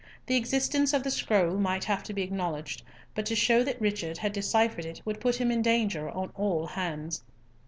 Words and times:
The 0.25 0.35
existence 0.35 0.93
of 0.93 1.03
the 1.03 1.11
scroll 1.11 1.59
might 1.59 1.83
have 1.83 2.01
to 2.05 2.13
be 2.15 2.23
acknowledged, 2.23 2.81
but 3.13 3.23
to 3.27 3.35
show 3.35 3.61
that 3.63 3.79
Richard 3.79 4.17
had 4.17 4.33
deciphered 4.33 4.83
it 4.83 4.99
would 5.05 5.21
put 5.21 5.35
him 5.35 5.51
in 5.51 5.61
danger 5.61 6.09
on 6.09 6.31
all 6.33 6.65
hands. 6.65 7.21